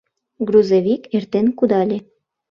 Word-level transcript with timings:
Грузовик 0.47 1.01
эртен 1.15 1.47
кудале. 1.57 1.97